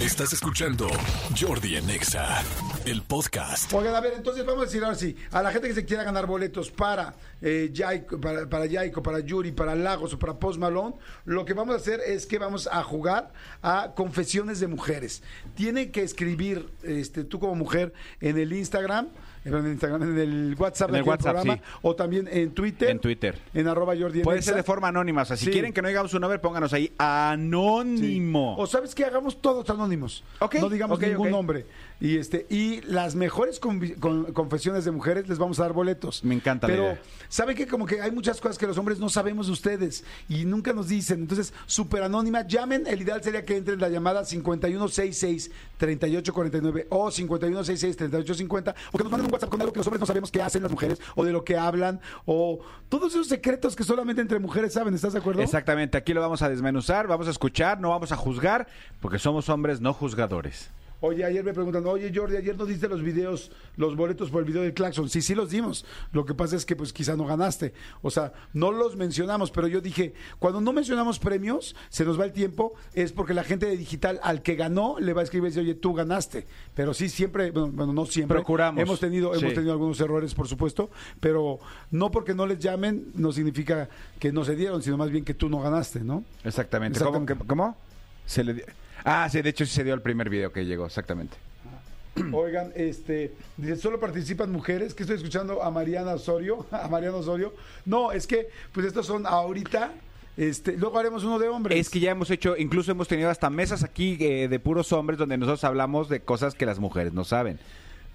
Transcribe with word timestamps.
Estás 0.00 0.32
escuchando 0.32 0.88
Jordi 1.38 1.76
en 1.76 1.90
Exa, 1.90 2.42
el 2.86 3.02
podcast. 3.02 3.70
Oigan, 3.74 3.94
a 3.94 4.00
ver, 4.00 4.14
entonces 4.16 4.46
vamos 4.46 4.62
a 4.62 4.64
decir 4.64 4.82
ahora 4.82 4.96
sí, 4.96 5.14
a 5.30 5.42
la 5.42 5.52
gente 5.52 5.68
que 5.68 5.74
se 5.74 5.84
quiera 5.84 6.04
ganar 6.04 6.26
boletos 6.26 6.70
para 6.70 7.14
eh, 7.42 7.70
para, 8.18 8.48
para 8.48 8.66
para 9.02 9.20
Yuri, 9.20 9.52
para 9.52 9.74
Lagos 9.74 10.14
o 10.14 10.18
para 10.18 10.38
Post 10.38 10.58
Malone, 10.58 10.94
lo 11.26 11.44
que 11.44 11.52
vamos 11.52 11.74
a 11.74 11.76
hacer 11.76 12.00
es 12.00 12.24
que 12.24 12.38
vamos 12.38 12.66
a 12.72 12.82
jugar 12.82 13.34
a 13.60 13.92
confesiones 13.94 14.58
de 14.58 14.68
mujeres. 14.68 15.22
Tienen 15.54 15.92
que 15.92 16.02
escribir, 16.02 16.70
este, 16.82 17.24
tú 17.24 17.38
como 17.38 17.54
mujer, 17.54 17.92
en 18.22 18.38
el 18.38 18.54
Instagram, 18.54 19.10
en 19.44 19.54
el, 19.54 19.66
Instagram, 19.72 20.02
en 20.02 20.18
el 20.18 20.54
WhatsApp 20.58 20.90
En 20.90 20.96
el 20.96 21.02
WhatsApp, 21.02 21.34
programa, 21.36 21.54
sí. 21.56 21.62
o 21.82 21.94
también 21.96 22.28
en 22.30 22.50
Twitter. 22.52 22.90
En 22.90 22.98
Twitter. 23.00 23.38
En 23.54 23.68
arroba 23.68 23.94
Jordi 23.98 24.20
Puede 24.22 24.42
ser 24.42 24.54
de 24.56 24.62
forma 24.62 24.88
anónima. 24.88 25.22
O 25.22 25.24
sea, 25.24 25.36
si 25.36 25.46
Sí. 25.46 25.50
quieren 25.50 25.72
que 25.72 25.80
no 25.82 25.88
digamos 25.88 26.10
su 26.10 26.20
nombre, 26.20 26.38
pónganos 26.38 26.72
ahí 26.72 26.92
anónimo. 26.98 28.56
O 28.58 28.66
sabes 28.66 28.94
que 28.94 29.04
hagamos 29.04 29.40
todos 29.40 29.68
anónimos. 29.70 30.22
No 30.60 30.68
digamos 30.68 30.98
ok, 30.98 31.04
ningún 31.06 31.28
ok. 31.28 31.32
nombre. 31.32 31.66
Y 32.02 32.16
este 32.16 32.46
y 32.48 32.80
las 32.82 33.14
mejores 33.14 33.60
con- 33.60 33.78
confesiones 34.32 34.86
de 34.86 34.90
mujeres 34.90 35.28
les 35.28 35.36
vamos 35.38 35.58
a 35.60 35.64
dar 35.64 35.74
boletos. 35.74 36.24
Me 36.24 36.34
encanta 36.34 36.66
la 36.66 36.72
Pero 36.72 36.84
idea. 36.84 37.00
saben 37.28 37.54
que 37.56 37.66
como 37.66 37.84
que 37.86 38.00
hay 38.00 38.10
muchas 38.10 38.40
cosas 38.40 38.56
que 38.56 38.66
los 38.66 38.78
hombres 38.78 38.98
no 38.98 39.10
sabemos 39.10 39.48
de 39.48 39.52
ustedes 39.52 40.02
y 40.28 40.44
nunca 40.46 40.72
nos 40.72 40.88
dicen. 40.88 41.20
Entonces, 41.20 41.52
súper 41.66 42.02
anónima, 42.02 42.46
llamen. 42.46 42.86
El 42.86 43.02
ideal 43.02 43.22
sería 43.22 43.44
que 43.44 43.56
entren 43.58 43.78
la 43.80 43.90
llamada 43.90 44.24
5166-3849 44.24 46.86
o 46.88 47.10
5166-3850 47.10 48.74
o 48.92 48.98
que 48.98 49.04
nos 49.04 49.12
manden 49.12 49.29
un 49.30 49.34
WhatsApp 49.34 49.50
con 49.50 49.60
algo 49.60 49.72
que 49.72 49.78
los 49.78 49.86
hombres 49.86 50.00
no 50.00 50.06
sabemos 50.06 50.30
qué 50.30 50.42
hacen 50.42 50.62
las 50.62 50.70
mujeres 50.70 51.00
o 51.14 51.24
de 51.24 51.32
lo 51.32 51.44
que 51.44 51.56
hablan 51.56 52.00
o 52.26 52.60
todos 52.88 53.12
esos 53.12 53.28
secretos 53.28 53.76
que 53.76 53.84
solamente 53.84 54.20
entre 54.20 54.38
mujeres 54.38 54.72
saben. 54.72 54.94
¿Estás 54.94 55.12
de 55.12 55.20
acuerdo? 55.20 55.42
Exactamente, 55.42 55.96
aquí 55.96 56.12
lo 56.12 56.20
vamos 56.20 56.42
a 56.42 56.48
desmenuzar, 56.48 57.06
vamos 57.06 57.28
a 57.28 57.30
escuchar, 57.30 57.80
no 57.80 57.90
vamos 57.90 58.12
a 58.12 58.16
juzgar, 58.16 58.66
porque 59.00 59.18
somos 59.18 59.48
hombres 59.48 59.80
no 59.80 59.92
juzgadores. 59.92 60.70
Oye, 61.02 61.24
ayer 61.24 61.42
me 61.42 61.54
preguntan, 61.54 61.86
oye 61.86 62.12
Jordi, 62.14 62.36
ayer 62.36 62.56
no 62.58 62.66
diste 62.66 62.86
los 62.86 63.02
videos, 63.02 63.50
los 63.76 63.96
boletos 63.96 64.30
por 64.30 64.40
el 64.40 64.46
video 64.46 64.62
del 64.62 64.74
Claxon. 64.74 65.08
Sí, 65.08 65.22
sí 65.22 65.34
los 65.34 65.50
dimos. 65.50 65.86
Lo 66.12 66.26
que 66.26 66.34
pasa 66.34 66.56
es 66.56 66.66
que 66.66 66.76
pues 66.76 66.92
quizá 66.92 67.16
no 67.16 67.24
ganaste. 67.24 67.72
O 68.02 68.10
sea, 68.10 68.32
no 68.52 68.70
los 68.70 68.96
mencionamos, 68.96 69.50
pero 69.50 69.66
yo 69.66 69.80
dije, 69.80 70.12
cuando 70.38 70.60
no 70.60 70.72
mencionamos 70.72 71.18
premios, 71.18 71.74
se 71.88 72.04
nos 72.04 72.20
va 72.20 72.26
el 72.26 72.32
tiempo, 72.32 72.74
es 72.92 73.12
porque 73.12 73.32
la 73.32 73.44
gente 73.44 73.66
de 73.66 73.76
digital 73.78 74.20
al 74.22 74.42
que 74.42 74.56
ganó 74.56 74.96
le 74.98 75.14
va 75.14 75.22
a 75.22 75.24
escribir 75.24 75.46
y 75.46 75.50
decir, 75.54 75.62
oye, 75.62 75.74
tú 75.74 75.94
ganaste. 75.94 76.46
Pero 76.74 76.92
sí, 76.92 77.08
siempre, 77.08 77.50
bueno, 77.50 77.72
bueno, 77.72 77.92
no 77.94 78.04
siempre. 78.04 78.36
Procuramos. 78.36 78.82
Hemos 78.82 79.00
tenido, 79.00 79.34
hemos 79.34 79.54
tenido 79.54 79.72
algunos 79.72 79.98
errores, 80.00 80.34
por 80.34 80.48
supuesto, 80.48 80.90
pero 81.18 81.60
no 81.90 82.10
porque 82.10 82.34
no 82.34 82.46
les 82.46 82.58
llamen, 82.58 83.10
no 83.14 83.32
significa 83.32 83.88
que 84.18 84.32
no 84.32 84.44
se 84.44 84.54
dieron, 84.54 84.82
sino 84.82 84.98
más 84.98 85.10
bien 85.10 85.24
que 85.24 85.32
tú 85.32 85.48
no 85.48 85.60
ganaste, 85.60 86.00
¿no? 86.00 86.24
Exactamente. 86.44 86.98
Exactamente. 86.98 87.34
¿Cómo? 87.34 87.46
¿Cómo? 87.46 87.76
Se 88.26 88.44
le 88.44 88.64
Ah, 89.04 89.28
sí, 89.30 89.42
de 89.42 89.50
hecho 89.50 89.64
sí 89.66 89.72
se 89.72 89.84
dio 89.84 89.94
el 89.94 90.02
primer 90.02 90.28
video 90.28 90.52
que 90.52 90.64
llegó, 90.64 90.86
exactamente. 90.86 91.36
Oigan, 92.32 92.72
este, 92.74 93.32
dice, 93.56 93.76
solo 93.76 93.98
participan 93.98 94.50
mujeres, 94.50 94.94
que 94.94 95.04
estoy 95.04 95.16
escuchando 95.16 95.62
a 95.62 95.70
Mariana 95.70 96.14
Osorio, 96.14 96.66
a 96.70 96.88
Mariana 96.88 97.16
Osorio. 97.16 97.54
No, 97.84 98.12
es 98.12 98.26
que, 98.26 98.48
pues 98.72 98.86
estos 98.86 99.06
son 99.06 99.26
ahorita, 99.26 99.92
este, 100.36 100.76
luego 100.76 100.98
haremos 100.98 101.24
uno 101.24 101.38
de 101.38 101.48
hombres. 101.48 101.78
Es 101.78 101.90
que 101.90 102.00
ya 102.00 102.10
hemos 102.10 102.30
hecho, 102.30 102.56
incluso 102.56 102.90
hemos 102.92 103.08
tenido 103.08 103.30
hasta 103.30 103.50
mesas 103.50 103.84
aquí 103.84 104.16
eh, 104.20 104.48
de 104.48 104.58
puros 104.60 104.92
hombres 104.92 105.18
donde 105.18 105.36
nosotros 105.38 105.64
hablamos 105.64 106.08
de 106.08 106.20
cosas 106.20 106.54
que 106.54 106.66
las 106.66 106.78
mujeres 106.78 107.12
no 107.12 107.24
saben. 107.24 107.58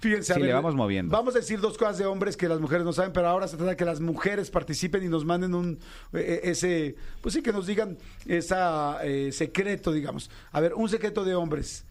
Fíjense, 0.00 0.32
a 0.32 0.36
sí, 0.36 0.42
le 0.42 0.52
vamos 0.52 0.74
moviendo. 0.74 1.10
Vamos 1.10 1.34
a 1.34 1.38
decir 1.38 1.60
dos 1.60 1.78
cosas 1.78 1.98
de 1.98 2.06
hombres 2.06 2.36
que 2.36 2.48
las 2.48 2.60
mujeres 2.60 2.84
no 2.84 2.92
saben, 2.92 3.12
pero 3.12 3.28
ahora 3.28 3.48
se 3.48 3.56
trata 3.56 3.70
de 3.70 3.76
que 3.76 3.84
las 3.84 4.00
mujeres 4.00 4.50
participen 4.50 5.02
y 5.02 5.08
nos 5.08 5.24
manden 5.24 5.54
un 5.54 5.78
eh, 6.12 6.40
ese, 6.44 6.96
pues 7.22 7.34
sí 7.34 7.42
que 7.42 7.52
nos 7.52 7.66
digan 7.66 7.96
esa 8.26 8.98
eh, 9.02 9.32
secreto, 9.32 9.92
digamos. 9.92 10.30
A 10.52 10.60
ver, 10.60 10.74
un 10.74 10.88
secreto 10.88 11.24
de 11.24 11.34
hombres. 11.34 11.84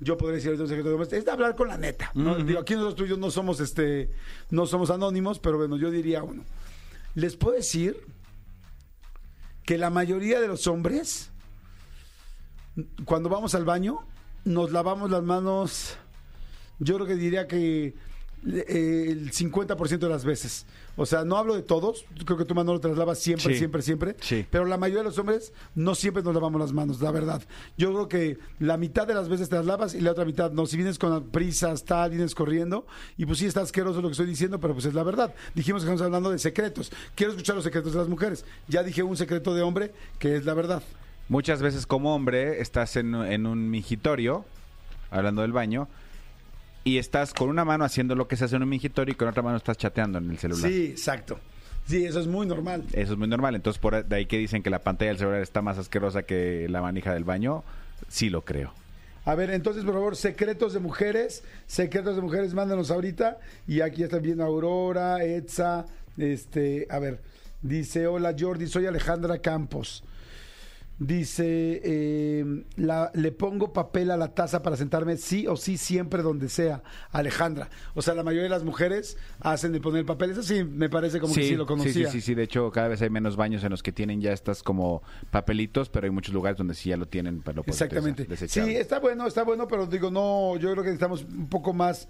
Yo 0.00 0.16
podría 0.16 0.36
decir 0.36 0.52
un 0.52 0.68
secreto 0.68 0.88
de 0.88 0.94
hombres, 0.94 1.12
es 1.12 1.24
de 1.24 1.30
hablar 1.30 1.56
con 1.56 1.68
la 1.68 1.76
neta. 1.76 2.12
¿no? 2.14 2.36
Digo, 2.36 2.60
aquí 2.60 2.74
nosotros 2.74 2.94
tú 2.96 3.04
y 3.04 3.08
yo 3.08 3.16
no 3.16 3.30
somos 3.32 3.58
este, 3.58 4.10
no 4.50 4.66
somos 4.66 4.90
anónimos, 4.90 5.40
pero 5.40 5.58
bueno, 5.58 5.76
yo 5.76 5.90
diría 5.90 6.22
uno. 6.22 6.44
Les 7.14 7.36
puedo 7.36 7.56
decir 7.56 7.96
que 9.64 9.76
la 9.76 9.90
mayoría 9.90 10.40
de 10.40 10.46
los 10.46 10.68
hombres, 10.68 11.30
cuando 13.04 13.28
vamos 13.28 13.56
al 13.56 13.64
baño, 13.64 13.98
nos 14.44 14.70
lavamos 14.70 15.10
las 15.10 15.22
manos 15.22 15.98
yo 16.78 16.94
creo 16.96 17.06
que 17.06 17.16
diría 17.16 17.46
que 17.46 17.94
eh, 18.46 19.06
el 19.08 19.32
50% 19.32 19.98
de 19.98 20.08
las 20.08 20.24
veces. 20.24 20.64
O 20.96 21.06
sea, 21.06 21.24
no 21.24 21.36
hablo 21.36 21.54
de 21.54 21.62
todos, 21.62 22.04
creo 22.24 22.36
que 22.38 22.44
tú 22.44 22.54
Manolo 22.54 22.80
te 22.80 22.88
las 22.88 22.96
lavas 22.98 23.18
siempre, 23.20 23.52
Sí. 23.52 23.58
siempre, 23.58 23.82
siempre. 23.82 24.16
Sí. 24.20 24.44
Pero 24.50 24.64
la 24.64 24.76
mayoría 24.76 25.02
de 25.02 25.08
los 25.08 25.18
hombres 25.18 25.52
no 25.76 25.94
siempre 25.94 26.22
nos 26.24 26.34
lavamos 26.34 26.60
las 26.60 26.72
manos, 26.72 27.00
la 27.00 27.10
verdad. 27.12 27.42
Yo 27.76 27.92
creo 27.92 28.08
que 28.08 28.38
la 28.60 28.76
mitad 28.76 29.06
de 29.06 29.14
las 29.14 29.28
veces 29.28 29.48
te 29.48 29.56
las 29.56 29.66
lavas 29.66 29.94
y 29.94 30.00
la 30.00 30.10
otra 30.12 30.24
mitad 30.24 30.50
no. 30.52 30.66
Si 30.66 30.76
vienes 30.76 30.98
con 30.98 31.30
prisas, 31.30 31.84
tal, 31.84 32.10
vienes 32.10 32.34
corriendo, 32.34 32.86
y 33.16 33.26
pues 33.26 33.38
sí 33.38 33.46
está 33.46 33.60
asqueroso 33.60 34.00
lo 34.02 34.08
que 34.08 34.12
estoy 34.12 34.26
diciendo, 34.26 34.58
pero 34.60 34.72
pues 34.74 34.86
es 34.86 34.94
la 34.94 35.02
verdad. 35.04 35.34
Dijimos 35.54 35.82
que 35.82 35.86
estamos 35.86 36.02
hablando 36.02 36.30
de 36.30 36.38
secretos. 36.40 36.90
Quiero 37.14 37.32
escuchar 37.32 37.54
los 37.56 37.64
secretos 37.64 37.92
de 37.92 37.98
las 37.98 38.08
mujeres. 38.08 38.44
Ya 38.68 38.82
dije 38.82 39.02
un 39.02 39.16
secreto 39.16 39.54
de 39.54 39.62
hombre 39.62 39.92
que 40.18 40.36
es 40.36 40.44
la 40.44 40.54
verdad. 40.54 40.82
Muchas 41.28 41.60
veces 41.62 41.86
como 41.86 42.14
hombre 42.14 42.60
estás 42.60 42.96
en, 42.96 43.14
en 43.14 43.46
un 43.46 43.68
mingitorio, 43.70 44.44
hablando 45.10 45.42
del 45.42 45.52
baño, 45.52 45.88
y 46.88 46.96
estás 46.96 47.34
con 47.34 47.50
una 47.50 47.66
mano 47.66 47.84
haciendo 47.84 48.14
lo 48.14 48.26
que 48.26 48.36
se 48.36 48.46
hace 48.46 48.56
en 48.56 48.62
un 48.62 48.68
mingitorio 48.70 49.12
y 49.12 49.14
con 49.14 49.28
otra 49.28 49.42
mano 49.42 49.58
estás 49.58 49.76
chateando 49.76 50.16
en 50.16 50.30
el 50.30 50.38
celular. 50.38 50.70
Sí, 50.70 50.86
exacto. 50.86 51.38
Sí, 51.86 52.06
eso 52.06 52.18
es 52.18 52.26
muy 52.26 52.46
normal. 52.46 52.82
Eso 52.94 53.12
es 53.12 53.18
muy 53.18 53.28
normal. 53.28 53.54
Entonces, 53.54 53.78
por 53.78 54.02
de 54.04 54.16
ahí 54.16 54.24
que 54.24 54.38
dicen 54.38 54.62
que 54.62 54.70
la 54.70 54.78
pantalla 54.78 55.10
del 55.10 55.18
celular 55.18 55.42
está 55.42 55.60
más 55.60 55.76
asquerosa 55.76 56.22
que 56.22 56.66
la 56.70 56.80
manija 56.80 57.12
del 57.12 57.24
baño, 57.24 57.62
sí 58.08 58.30
lo 58.30 58.42
creo. 58.42 58.72
A 59.26 59.34
ver, 59.34 59.50
entonces, 59.50 59.84
por 59.84 59.92
favor, 59.92 60.16
secretos 60.16 60.72
de 60.72 60.80
mujeres, 60.80 61.44
secretos 61.66 62.16
de 62.16 62.22
mujeres, 62.22 62.54
mándanos 62.54 62.90
ahorita. 62.90 63.38
Y 63.66 63.82
aquí 63.82 63.98
ya 63.98 64.04
están 64.06 64.22
viendo 64.22 64.44
Aurora, 64.44 65.22
Etza, 65.22 65.84
este, 66.16 66.86
a 66.88 66.98
ver, 66.98 67.20
dice, 67.60 68.06
hola 68.06 68.34
Jordi, 68.38 68.66
soy 68.66 68.86
Alejandra 68.86 69.38
Campos. 69.38 70.02
Dice, 70.98 71.80
eh, 71.84 72.64
la- 72.76 73.10
le 73.14 73.30
pongo 73.30 73.72
papel 73.72 74.10
a 74.10 74.16
la 74.16 74.34
taza 74.34 74.62
para 74.62 74.76
sentarme 74.76 75.16
sí 75.16 75.46
o 75.46 75.56
sí 75.56 75.76
siempre 75.76 76.22
donde 76.22 76.48
sea. 76.48 76.82
Alejandra. 77.12 77.68
O 77.94 78.02
sea, 78.02 78.14
la 78.14 78.24
mayoría 78.24 78.42
de 78.44 78.48
las 78.48 78.64
mujeres 78.64 79.16
hacen 79.40 79.70
de 79.72 79.80
poner 79.80 80.04
papel. 80.04 80.32
Eso 80.32 80.42
sí, 80.42 80.64
me 80.64 80.88
parece 80.88 81.20
como 81.20 81.34
que 81.34 81.42
sí 81.44 81.54
lo 81.54 81.66
conocía. 81.66 81.92
Sí, 81.92 82.04
sí, 82.06 82.10
sí, 82.10 82.20
sí. 82.20 82.34
De 82.34 82.42
hecho, 82.42 82.70
cada 82.72 82.88
vez 82.88 83.00
hay 83.00 83.10
menos 83.10 83.36
baños 83.36 83.62
en 83.62 83.70
los 83.70 83.82
que 83.82 83.92
tienen 83.92 84.20
ya 84.20 84.32
estas 84.32 84.64
como 84.64 85.02
papelitos, 85.30 85.88
pero 85.88 86.06
hay 86.06 86.10
muchos 86.10 86.34
lugares 86.34 86.58
donde 86.58 86.74
sí 86.74 86.88
ya 86.88 86.96
lo 86.96 87.06
tienen. 87.06 87.42
Pero 87.42 87.62
por 87.62 87.70
Exactamente. 87.70 88.26
Sí, 88.48 88.60
está 88.74 88.98
bueno, 88.98 89.26
está 89.26 89.44
bueno, 89.44 89.68
pero 89.68 89.86
digo, 89.86 90.10
no, 90.10 90.56
yo 90.56 90.72
creo 90.72 90.82
que 90.82 90.90
necesitamos 90.90 91.22
un 91.24 91.48
poco 91.48 91.72
más, 91.72 92.08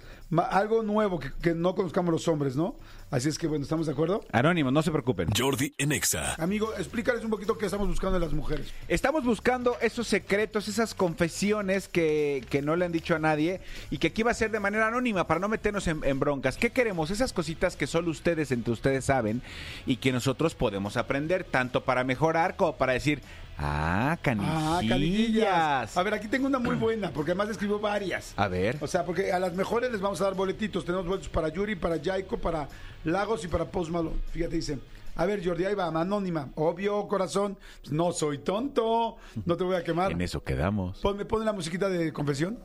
algo 0.51 0.83
nuevo 0.83 1.19
que, 1.19 1.31
que 1.43 1.55
no 1.55 1.75
conozcamos 1.75 2.11
los 2.11 2.27
hombres, 2.27 2.57
¿no? 2.57 2.77
Así 3.11 3.29
es 3.29 3.39
que, 3.39 3.47
bueno, 3.47 3.63
¿estamos 3.65 3.87
de 3.87 3.93
acuerdo? 3.93 4.21
Anónimos, 4.33 4.73
no 4.73 4.83
se 4.83 4.91
preocupen. 4.91 5.29
Jordi 5.37 5.75
en 5.79 5.93
Exa. 5.93 6.35
Amigo, 6.35 6.73
explícales 6.77 7.25
un 7.25 7.31
poquito 7.31 7.57
qué 7.57 7.67
estamos 7.67 7.89
buscando 7.89 8.17
en 8.17 8.23
las 8.23 8.33
mujeres. 8.33 8.73
Estamos 8.87 9.25
buscando 9.25 9.77
esos 9.83 10.07
secretos, 10.09 10.67
esas 10.69 10.95
confesiones 10.95 11.89
que, 11.89 12.43
que 12.49 12.63
no 12.63 12.75
le 12.77 12.87
han 12.87 12.93
dicho 12.93 13.15
a 13.15 13.19
nadie 13.19 13.61
y 13.91 13.99
que 13.99 14.07
aquí 14.07 14.23
va 14.23 14.31
a 14.31 14.35
ser 14.35 14.51
de 14.51 14.61
manera 14.61 14.87
anónima 14.87 15.27
para 15.27 15.41
no 15.41 15.49
meternos 15.49 15.87
en, 15.89 16.03
en 16.05 16.19
broncas. 16.19 16.57
¿Qué 16.57 16.71
queremos? 16.71 17.11
Esas 17.11 17.35
cositas 17.35 17.77
que 17.77 17.87
solo 17.87 18.11
ustedes 18.11 18.51
entre 18.51 18.73
ustedes 18.73 19.05
saben 19.05 19.43
y 19.87 19.97
que 19.97 20.11
nosotros 20.11 20.55
podemos 20.55 20.97
aprender 20.97 21.45
tanto 21.45 21.85
para 21.85 22.03
mejorar 22.03 22.57
como 22.57 22.77
para 22.77 22.95
decir, 22.95 23.21
ah, 23.59 24.13
Ah, 24.13 24.19
canijillas. 24.23 24.89
canillas. 24.89 25.97
A 25.97 26.03
ver, 26.03 26.15
aquí 26.15 26.29
tengo 26.29 26.47
una 26.47 26.59
muy 26.59 26.77
buena, 26.77 27.11
porque 27.11 27.33
además 27.33 27.51
escribió 27.51 27.79
varias. 27.81 28.33
A 28.37 28.49
ver. 28.49 28.79
O 28.81 28.87
sea, 28.87 29.05
porque 29.05 29.33
a 29.33 29.39
las 29.39 29.53
mejores 29.53 29.91
les 29.93 30.01
vamos 30.01 30.21
a 30.23 30.25
dar 30.25 30.35
boletitos. 30.35 30.85
Tenemos 30.85 31.07
boletos 31.07 31.29
para 31.29 31.49
Yuri, 31.49 31.75
para 31.75 31.97
Yaiko, 31.97 32.39
para 32.39 32.69
Lagos 33.05 33.45
y 33.45 33.49
para 33.49 33.67
Post 33.67 33.91
Malone. 33.91 34.17
Fíjate, 34.33 34.57
dice. 34.57 34.79
A 35.17 35.27
ver, 35.27 35.45
Jordi, 35.45 35.65
ahí 35.65 35.75
va, 35.75 35.87
anónima. 35.87 36.51
Obvio, 36.55 37.07
corazón. 37.09 37.59
Pues 37.81 37.93
no 37.93 38.13
soy 38.13 38.39
tonto. 38.39 39.17
No 39.45 39.57
te 39.57 39.65
voy 39.65 39.77
a 39.77 39.83
quemar. 39.85 40.13
En 40.13 40.21
eso 40.21 40.43
quedamos. 40.45 41.01
Ponme, 41.01 41.25
ponme 41.25 41.45
la 41.45 41.53
musiquita 41.53 41.89
de 41.89 42.13
confesión. 42.13 42.59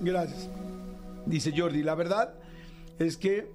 Gracias. 0.00 0.48
Dice 1.26 1.52
Jordi, 1.56 1.82
la 1.82 1.94
verdad 1.94 2.34
es 2.98 3.16
que, 3.16 3.50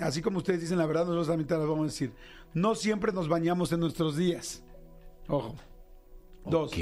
así 0.00 0.22
como 0.22 0.38
ustedes 0.38 0.60
dicen 0.60 0.78
la 0.78 0.86
verdad, 0.86 1.02
nosotros 1.04 1.28
también 1.28 1.46
te 1.46 1.54
la 1.54 1.60
vamos 1.60 1.80
a 1.80 1.84
decir. 1.84 2.12
No 2.54 2.74
siempre 2.74 3.12
nos 3.12 3.28
bañamos 3.28 3.70
en 3.72 3.80
nuestros 3.80 4.16
días. 4.16 4.62
Ojo. 5.28 5.54
Dos. 6.46 6.72
Ok. 6.72 6.78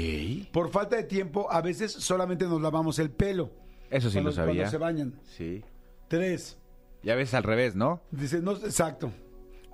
Por 0.53 0.69
falta 0.69 0.95
de 0.95 1.03
tiempo, 1.03 1.51
a 1.51 1.61
veces 1.61 1.91
solamente 1.91 2.45
nos 2.45 2.61
lavamos 2.61 2.97
el 2.99 3.11
pelo. 3.11 3.51
Eso 3.89 4.09
sí 4.09 4.15
cuando- 4.15 4.29
lo 4.29 4.35
sabía. 4.35 4.53
Cuando 4.53 4.71
se 4.71 4.77
bañan. 4.77 5.19
Sí. 5.25 5.63
Tres. 6.07 6.57
Ya 7.03 7.15
ves 7.15 7.33
al 7.33 7.43
revés, 7.43 7.75
¿no? 7.75 7.99
Dice, 8.11 8.41
no, 8.41 8.53
exacto. 8.53 9.11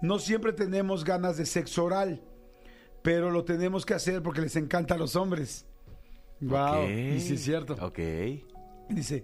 No 0.03 0.19
siempre 0.19 0.51
tenemos 0.51 1.05
ganas 1.05 1.38
de 1.38 1.45
sexo 1.45 1.85
oral, 1.85 2.21
pero 3.01 3.31
lo 3.31 3.45
tenemos 3.45 3.85
que 3.85 3.94
hacer 3.94 4.21
porque 4.21 4.41
les 4.41 4.57
encanta 4.57 4.95
a 4.95 4.97
los 4.97 5.15
hombres. 5.15 5.65
Wow. 6.41 6.89
Y 6.89 7.21
sí 7.21 7.35
es 7.35 7.41
cierto. 7.41 7.77
Ok. 7.79 8.00
Dice, 8.89 9.23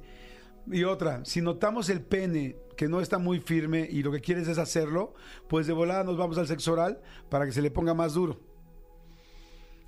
y 0.72 0.86
otra, 0.86 1.26
si 1.26 1.42
notamos 1.42 1.90
el 1.90 2.00
pene 2.00 2.56
que 2.78 2.88
no 2.88 3.02
está 3.02 3.18
muy 3.18 3.42
firme 3.42 3.90
y 3.92 4.04
lo 4.04 4.12
que 4.14 4.22
quieres 4.22 4.48
es 4.48 4.58
hacerlo, 4.58 5.16
pues 5.50 5.68
de 5.68 5.74
volada 5.74 6.06
nos 6.06 6.16
vamos 6.16 6.38
al 6.38 6.48
sexo 6.48 6.72
oral 6.72 7.02
para 7.28 7.46
que 7.46 7.52
se 7.52 7.62
le 7.62 7.72
ponga 7.72 7.94
más 7.94 8.14
duro. 8.14 8.40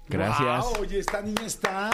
Gracias. 0.10 0.42
Guau, 0.42 0.82
oye, 0.82 1.00
esta 1.00 1.22
niña 1.22 1.46
está 1.46 1.90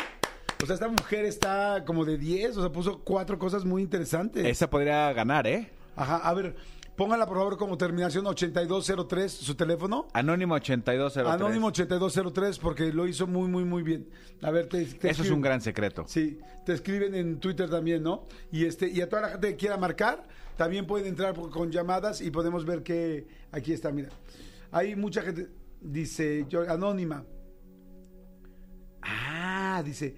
O 0.63 0.65
sea, 0.65 0.73
esta 0.73 0.87
mujer 0.87 1.23
está 1.25 1.83
como 1.85 2.03
de 2.03 2.17
10, 2.17 2.57
o 2.57 2.61
sea, 2.61 2.71
puso 2.71 3.03
cuatro 3.03 3.37
cosas 3.37 3.63
muy 3.63 3.83
interesantes. 3.83 4.43
Esa 4.43 4.67
podría 4.67 5.13
ganar, 5.13 5.45
¿eh? 5.45 5.69
Ajá, 5.95 6.17
a 6.17 6.33
ver, 6.33 6.55
póngala 6.97 7.25
por 7.27 7.37
favor 7.37 7.57
como 7.57 7.77
terminación 7.77 8.25
8203, 8.27 9.31
su 9.31 9.55
teléfono. 9.55 10.07
Anónimo 10.13 10.55
8203. 10.55 11.25
Anónimo 11.33 11.67
8203, 11.67 12.59
porque 12.59 12.91
lo 12.91 13.07
hizo 13.07 13.27
muy, 13.27 13.47
muy, 13.47 13.63
muy 13.63 13.83
bien. 13.83 14.09
A 14.41 14.51
ver, 14.51 14.67
te, 14.67 14.83
te 14.83 15.09
Eso 15.09 15.23
es 15.23 15.29
un 15.29 15.39
gran 15.41 15.61
secreto. 15.61 16.03
Sí, 16.07 16.39
te 16.65 16.73
escriben 16.73 17.15
en 17.15 17.39
Twitter 17.39 17.69
también, 17.69 18.03
¿no? 18.03 18.25
Y 18.51 18.65
este 18.65 18.89
y 18.89 18.99
a 18.99 19.07
toda 19.07 19.21
la 19.21 19.29
gente 19.29 19.49
que 19.51 19.55
quiera 19.55 19.77
marcar, 19.77 20.27
también 20.57 20.85
pueden 20.85 21.07
entrar 21.07 21.33
por- 21.33 21.49
con 21.51 21.71
llamadas 21.71 22.19
y 22.19 22.31
podemos 22.31 22.65
ver 22.65 22.83
que 22.83 23.27
aquí 23.51 23.71
está, 23.71 23.91
mira. 23.91 24.09
Hay 24.71 24.95
mucha 24.95 25.21
gente, 25.21 25.47
dice 25.79 26.45
yo, 26.49 26.69
anónima. 26.69 27.23
Ah, 29.01 29.81
dice, 29.85 30.15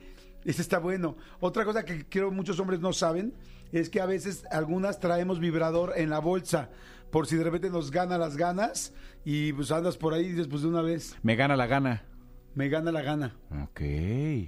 este 0.49 0.61
está 0.61 0.79
bueno. 0.79 1.15
Otra 1.39 1.63
cosa 1.65 1.83
que 1.85 2.05
creo 2.07 2.31
muchos 2.31 2.59
hombres 2.59 2.79
no 2.79 2.91
saben 2.93 3.33
es 3.71 3.89
que 3.89 4.01
a 4.01 4.05
veces 4.05 4.45
algunas 4.51 4.99
traemos 4.99 5.39
vibrador 5.39 5.93
en 5.95 6.09
la 6.09 6.19
bolsa 6.19 6.69
por 7.11 7.27
si 7.27 7.35
de 7.37 7.43
repente 7.43 7.69
nos 7.69 7.91
gana 7.91 8.17
las 8.17 8.35
ganas 8.37 8.93
y 9.25 9.53
pues 9.53 9.71
andas 9.71 9.97
por 9.97 10.13
ahí 10.13 10.31
después 10.31 10.61
de 10.61 10.67
una 10.67 10.81
vez 10.81 11.15
Me 11.23 11.35
gana 11.35 11.55
la 11.55 11.67
gana. 11.67 12.03
me 12.55 12.69
gana 12.69 12.91
la 12.91 13.01
gana. 13.01 13.35
Ok. 13.63 13.81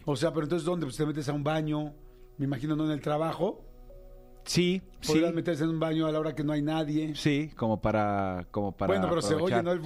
O 0.05 0.15
sea, 0.15 0.31
pero 0.33 0.43
entonces 0.45 0.65
¿dónde? 0.65 0.85
Pues 0.85 0.97
te 0.97 1.05
metes 1.05 1.27
a 1.29 1.33
un 1.33 1.43
baño, 1.43 1.93
me 2.37 2.45
imagino 2.45 2.75
no 2.75 2.85
en 2.85 2.91
el 2.91 3.01
trabajo. 3.01 3.63
Sí, 4.43 4.81
sí. 5.01 5.09
Podrías 5.13 5.33
meterse 5.35 5.63
en 5.65 5.69
un 5.69 5.79
baño 5.79 6.07
a 6.07 6.11
la 6.11 6.19
hora 6.19 6.33
que 6.33 6.43
no 6.43 6.51
hay 6.51 6.63
nadie. 6.63 7.13
Sí, 7.15 7.51
como 7.55 7.79
para, 7.79 8.47
como 8.49 8.71
para 8.75 8.91
bueno, 8.93 9.07
pero 9.07 9.21
se 9.21 9.35
oye. 9.35 9.61
¿no? 9.61 9.71
El... 9.71 9.81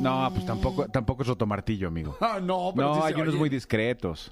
No, 0.00 0.30
pues 0.32 0.46
tampoco, 0.46 0.86
tampoco 0.86 1.22
es 1.22 1.28
rotomartillo, 1.28 1.88
amigo. 1.88 2.16
Ah, 2.20 2.38
no, 2.40 2.72
pero 2.74 2.88
No, 2.88 2.94
sí 2.94 3.00
hay 3.06 3.14
se 3.14 3.20
unos 3.20 3.28
oye. 3.34 3.38
muy 3.40 3.48
discretos. 3.48 4.30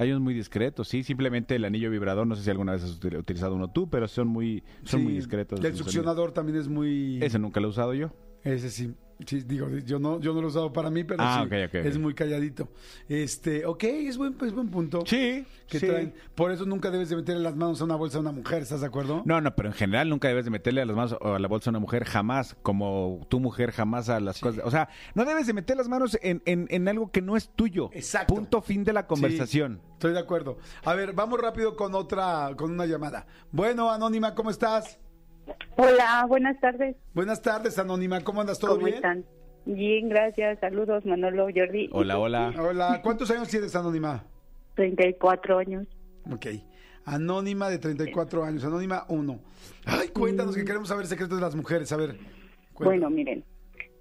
Hay 0.00 0.10
unos 0.10 0.22
muy 0.22 0.32
discretos, 0.32 0.88
sí. 0.88 1.02
Simplemente 1.02 1.54
el 1.56 1.64
anillo 1.64 1.90
vibrador, 1.90 2.26
no 2.26 2.34
sé 2.34 2.42
si 2.42 2.48
alguna 2.50 2.72
vez 2.72 2.82
has 2.82 2.98
util- 3.00 3.18
utilizado 3.18 3.54
uno 3.54 3.68
tú, 3.70 3.90
pero 3.90 4.08
son 4.08 4.28
muy, 4.28 4.62
son 4.84 5.00
Sí, 5.00 5.04
muy 5.04 5.12
discretos. 5.12 5.62
El 5.62 5.76
succionador 5.76 6.32
también 6.32 6.58
es 6.58 6.68
muy... 6.68 7.22
Ese 7.22 7.38
nunca 7.38 7.60
lo 7.60 7.66
he 7.66 7.70
usado 7.70 7.92
yo. 7.92 8.10
Ese 8.42 8.70
sí. 8.70 8.94
Sí, 9.26 9.42
digo, 9.42 9.68
yo 9.84 9.98
no, 9.98 10.20
yo 10.20 10.32
no 10.32 10.40
lo 10.40 10.46
he 10.46 10.50
usado 10.50 10.72
para 10.72 10.90
mí, 10.90 11.04
pero 11.04 11.22
Ah, 11.22 11.46
sí, 11.48 11.54
es 11.78 11.98
muy 11.98 12.14
calladito. 12.14 12.68
Este, 13.08 13.66
ok, 13.66 13.84
es 13.84 14.16
buen, 14.16 14.36
es 14.44 14.52
buen 14.52 14.68
punto. 14.68 15.02
Sí, 15.06 15.44
Que 15.66 15.78
sí. 15.78 15.86
traen. 15.86 16.14
Por 16.34 16.52
eso 16.52 16.64
nunca 16.66 16.90
debes 16.90 17.08
de 17.08 17.16
meterle 17.16 17.42
las 17.42 17.56
manos 17.56 17.80
a 17.80 17.84
una 17.84 17.96
bolsa 17.96 18.18
a 18.18 18.20
una 18.20 18.32
mujer, 18.32 18.62
¿estás 18.62 18.80
de 18.80 18.86
acuerdo? 18.86 19.22
No, 19.24 19.40
no, 19.40 19.54
pero 19.54 19.68
en 19.68 19.74
general 19.74 20.08
nunca 20.08 20.28
debes 20.28 20.44
de 20.44 20.50
meterle 20.50 20.82
a 20.82 20.84
las 20.86 20.96
manos 20.96 21.16
a 21.20 21.38
la 21.38 21.48
bolsa 21.48 21.70
a 21.70 21.72
una 21.72 21.78
mujer 21.80 22.04
jamás, 22.04 22.56
como 22.62 23.26
tu 23.28 23.40
mujer 23.40 23.72
jamás 23.72 24.08
a 24.08 24.20
las 24.20 24.40
cosas. 24.40 24.62
O 24.64 24.70
sea, 24.70 24.88
no 25.14 25.24
debes 25.24 25.46
de 25.46 25.52
meter 25.52 25.76
las 25.76 25.88
manos 25.88 26.18
en, 26.22 26.42
en- 26.46 26.66
en 26.70 26.88
algo 26.88 27.10
que 27.10 27.22
no 27.22 27.36
es 27.36 27.50
tuyo. 27.54 27.90
Exacto. 27.92 28.34
Punto 28.34 28.62
fin 28.62 28.84
de 28.84 28.92
la 28.92 29.06
conversación. 29.06 29.80
Estoy 29.92 30.12
de 30.12 30.18
acuerdo. 30.20 30.58
A 30.84 30.94
ver, 30.94 31.12
vamos 31.12 31.40
rápido 31.40 31.76
con 31.76 31.94
otra, 31.94 32.50
con 32.56 32.70
una 32.70 32.86
llamada. 32.86 33.26
Bueno, 33.52 33.90
Anónima, 33.90 34.34
¿cómo 34.34 34.50
estás? 34.50 34.98
Hola, 35.76 36.24
buenas 36.28 36.58
tardes. 36.60 36.96
Buenas 37.14 37.40
tardes, 37.42 37.78
Anónima, 37.78 38.20
¿cómo 38.22 38.40
andas? 38.40 38.58
¿Todo 38.58 38.72
¿Cómo 38.74 38.84
bien? 38.84 38.96
están? 38.96 39.24
Bien, 39.66 40.08
gracias. 40.08 40.58
Saludos, 40.60 41.04
Manolo, 41.06 41.48
Jordi. 41.54 41.88
Hola, 41.92 42.18
hola. 42.18 42.52
Hola, 42.58 43.00
¿cuántos 43.02 43.30
años 43.30 43.48
tienes, 43.48 43.74
Anónima? 43.76 44.24
34 44.74 45.58
años. 45.58 45.86
Ok. 46.30 46.46
Anónima 47.04 47.68
de 47.70 47.78
34 47.78 48.44
años, 48.44 48.64
Anónima 48.64 49.04
1. 49.08 49.38
Ay, 49.86 50.08
cuéntanos 50.08 50.54
Mm. 50.54 50.58
que 50.60 50.64
queremos 50.64 50.88
saber 50.88 51.06
secretos 51.06 51.36
de 51.38 51.42
las 51.42 51.54
mujeres. 51.56 51.90
A 51.92 51.96
ver. 51.96 52.16
Bueno, 52.78 53.10
miren. 53.10 53.44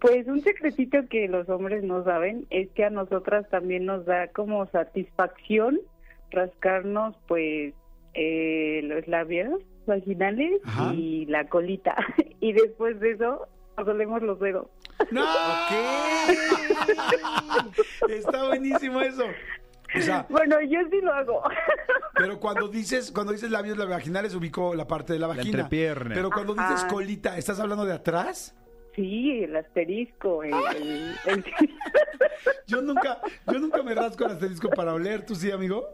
Pues 0.01 0.27
un 0.27 0.41
secretito 0.41 0.97
que 1.09 1.27
los 1.27 1.49
hombres 1.49 1.83
no 1.83 2.03
saben 2.05 2.45
es 2.49 2.69
que 2.71 2.85
a 2.85 2.89
nosotras 2.89 3.49
también 3.49 3.85
nos 3.85 4.05
da 4.05 4.27
como 4.29 4.65
satisfacción 4.67 5.79
rascarnos 6.31 7.17
pues 7.27 7.73
eh, 8.13 8.79
los 8.83 9.05
labios 9.09 9.59
vaginales 9.89 10.61
Ajá. 10.63 10.93
y 10.93 11.25
la 11.25 11.47
colita. 11.49 11.95
y 12.39 12.53
después 12.53 12.97
de 13.01 13.11
eso 13.11 13.45
nos 13.77 13.87
olemos 13.87 14.21
los 14.21 14.39
dedos. 14.39 14.67
¡No! 15.11 15.25
Está 18.09 18.47
buenísimo 18.47 19.01
eso. 19.01 19.23
O 19.95 20.01
sea, 20.01 20.25
Bueno, 20.29 20.61
yo 20.61 20.79
sí 20.91 21.01
lo 21.01 21.11
hago. 21.13 21.41
pero 22.15 22.39
cuando 22.39 22.67
dices, 22.67 23.11
cuando 23.11 23.33
dices 23.33 23.49
labios 23.49 23.77
vaginales, 23.77 24.35
ubico 24.35 24.75
la 24.75 24.85
parte 24.87 25.13
de 25.13 25.19
la 25.19 25.27
vagina. 25.27 25.45
entrepierna. 25.61 26.13
Pero 26.15 26.29
cuando 26.29 26.53
Ajá. 26.57 26.73
dices 26.73 26.85
colita, 26.85 27.37
¿estás 27.37 27.59
hablando 27.59 27.85
de 27.85 27.93
atrás? 27.93 28.55
sí, 28.95 29.43
el 29.43 29.55
asterisco, 29.55 30.43
el- 30.43 30.53
el- 30.75 31.15
el... 31.27 31.45
Yo 32.67 32.81
nunca, 32.81 33.21
yo 33.47 33.57
nunca 33.59 33.81
me 33.81 33.95
rasco 33.95 34.25
el 34.25 34.31
asterisco 34.31 34.67
para 34.69 34.93
oler, 34.93 35.25
¿tú 35.25 35.35
sí, 35.35 35.49
amigo? 35.51 35.87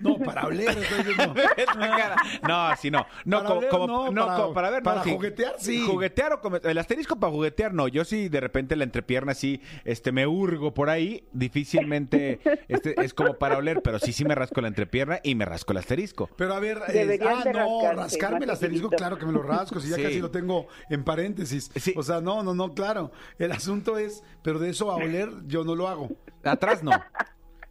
No, 0.00 0.18
para 0.18 0.46
oler. 0.46 0.76
No, 2.46 2.66
así 2.68 2.90
no. 2.90 3.06
No, 3.24 3.38
Para 3.38 3.48
como, 3.48 3.58
oler, 3.58 3.70
como- 3.70 3.86
no, 3.86 4.10
no, 4.10 4.26
para- 4.26 4.36
como 4.42 4.54
para 4.54 4.70
ver, 4.70 4.80
no, 4.82 4.84
para 4.84 5.04
sí. 5.04 5.12
juguetear, 5.12 5.54
sí. 5.58 5.80
Juguetear 5.86 6.32
o 6.34 6.40
come- 6.40 6.60
el 6.62 6.78
asterisco 6.78 7.16
para 7.16 7.32
juguetear, 7.32 7.72
no. 7.74 7.88
Yo 7.88 8.04
sí, 8.04 8.28
de 8.28 8.40
repente 8.40 8.76
la 8.76 8.84
entrepierna 8.84 9.34
sí, 9.34 9.60
este, 9.84 10.12
me 10.12 10.26
hurgo 10.26 10.74
por 10.74 10.90
ahí. 10.90 11.24
Difícilmente, 11.32 12.40
este, 12.68 12.94
es 13.04 13.14
como 13.14 13.34
para 13.34 13.56
oler, 13.58 13.80
pero 13.82 13.98
sí, 13.98 14.12
sí 14.12 14.24
me 14.24 14.34
rasco 14.34 14.60
la 14.60 14.68
entrepierna 14.68 15.20
y 15.22 15.34
me 15.34 15.44
rasco 15.44 15.72
el 15.72 15.78
asterisco. 15.78 16.28
Pero 16.36 16.54
a 16.54 16.60
ver, 16.60 16.80
es- 16.88 16.94
Deberían 16.94 17.38
ah, 17.38 17.44
de 17.44 17.52
no, 17.52 17.80
rascarse, 17.82 17.96
rascarme 17.96 18.38
el 18.40 18.46
más 18.46 18.54
asterisco, 18.54 18.88
seguidito. 18.88 18.96
claro 18.96 19.18
que 19.18 19.26
me 19.26 19.32
lo 19.32 19.42
rasco, 19.42 19.80
si 19.80 19.88
ya 19.88 19.96
Sí. 19.96 20.02
casi 20.02 20.20
lo 20.20 20.30
tengo 20.30 20.66
en 20.90 21.04
paréntesis. 21.04 21.70
Sí. 21.76 21.94
O 21.96 22.02
sea, 22.02 22.20
no, 22.20 22.42
no, 22.42 22.54
no, 22.54 22.74
claro. 22.74 23.12
El 23.38 23.52
asunto 23.52 23.98
es, 23.98 24.22
pero 24.42 24.58
de 24.58 24.70
eso 24.70 24.90
a 24.90 24.96
oler 24.96 25.30
yo 25.46 25.64
no 25.64 25.74
lo 25.74 25.88
hago. 25.88 26.10
Atrás 26.42 26.82
no. 26.82 26.90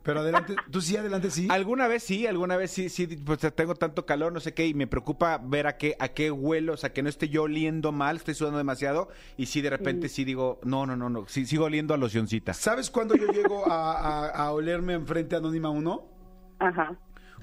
Pero 0.03 0.19
adelante, 0.19 0.55
tú 0.69 0.81
sí, 0.81 0.97
adelante 0.97 1.31
sí. 1.31 1.47
Alguna 1.49 1.87
vez 1.87 2.03
sí, 2.03 2.27
alguna 2.27 2.57
vez 2.57 2.71
sí, 2.71 2.89
sí, 2.89 3.07
pues 3.07 3.39
tengo 3.55 3.73
tanto 3.75 4.05
calor, 4.05 4.33
no 4.33 4.41
sé 4.41 4.53
qué, 4.53 4.67
y 4.67 4.73
me 4.73 4.85
preocupa 4.85 5.37
ver 5.37 5.65
a 5.65 5.77
qué, 5.77 5.95
a 5.97 6.09
qué 6.09 6.29
huelo, 6.29 6.73
o 6.73 6.77
sea, 6.77 6.91
que 6.91 7.01
no 7.01 7.07
esté 7.09 7.29
yo 7.29 7.43
oliendo 7.43 7.91
mal, 7.93 8.17
estoy 8.17 8.33
sudando 8.33 8.57
demasiado, 8.57 9.07
y 9.37 9.45
sí, 9.45 9.61
de 9.61 9.69
repente 9.69 10.09
sí 10.09 10.25
digo, 10.25 10.59
no, 10.63 10.85
no, 10.85 10.97
no, 10.97 11.09
no, 11.09 11.25
sí, 11.27 11.45
sigo 11.45 11.65
oliendo 11.65 11.93
a 11.93 11.97
locioncita. 11.97 12.53
¿Sabes 12.53 12.89
cuándo 12.91 13.15
yo 13.15 13.27
llego 13.27 13.65
a, 13.71 13.93
a- 13.93 14.29
a 14.29 14.51
olerme 14.51 14.93
enfrente 14.93 15.35
a 15.35 15.37
Anónima 15.37 15.69
1? 15.69 16.05
Ajá. 16.59 16.97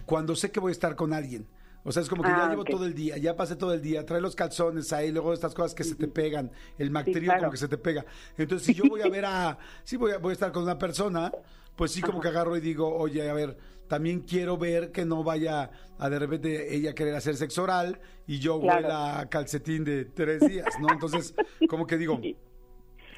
Cuando 0.04 0.36
sé 0.36 0.50
que 0.50 0.60
voy 0.60 0.70
a 0.70 0.72
estar 0.72 0.96
con 0.96 1.12
alguien. 1.14 1.46
O 1.84 1.92
sea, 1.92 2.02
es 2.02 2.08
como 2.08 2.22
que 2.22 2.28
ya 2.28 2.46
Ah, 2.46 2.50
llevo 2.50 2.64
todo 2.64 2.84
el 2.84 2.94
día, 2.94 3.16
ya 3.16 3.36
pasé 3.36 3.56
todo 3.56 3.72
el 3.72 3.80
día, 3.80 4.04
trae 4.04 4.20
los 4.20 4.36
calzones 4.36 4.92
ahí, 4.92 5.10
luego 5.12 5.32
estas 5.32 5.54
cosas 5.54 5.74
que 5.74 5.82
se 5.84 5.94
te 5.94 6.08
pegan, 6.08 6.50
el 6.78 6.90
bacterio 6.90 7.22
claro. 7.28 7.40
como 7.40 7.52
que 7.52 7.56
se 7.56 7.68
te 7.68 7.78
pega. 7.78 8.04
Entonces, 8.36 8.66
si 8.66 8.74
yo 8.74 8.84
voy 8.88 9.00
a 9.02 9.08
ver 9.08 9.24
a, 9.24 9.58
sí 9.84 9.96
voy 9.96 10.12
a, 10.12 10.18
voy 10.18 10.30
a 10.30 10.32
estar 10.34 10.52
con 10.52 10.62
una 10.64 10.78
persona, 10.78 11.32
pues 11.76 11.92
sí 11.92 12.02
como 12.02 12.20
que 12.20 12.28
agarro 12.28 12.56
y 12.56 12.60
digo, 12.60 12.94
oye, 12.94 13.28
a 13.28 13.32
ver, 13.32 13.56
también 13.88 14.20
quiero 14.20 14.56
ver 14.58 14.92
que 14.92 15.04
no 15.04 15.24
vaya 15.24 15.70
a 15.98 16.10
de 16.10 16.18
repente 16.18 16.74
ella 16.74 16.94
querer 16.94 17.14
hacer 17.14 17.36
sexo 17.36 17.62
oral 17.64 17.98
y 18.26 18.38
yo 18.38 18.60
Claro. 18.60 18.82
huela 18.82 19.18
a 19.20 19.28
calcetín 19.30 19.82
de 19.84 20.04
tres 20.04 20.46
días, 20.46 20.66
¿no? 20.80 20.92
Entonces, 20.92 21.34
como 21.68 21.86
que 21.86 21.96
digo, 21.96 22.20